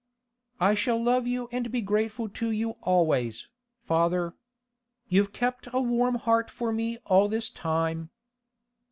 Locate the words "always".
2.81-3.47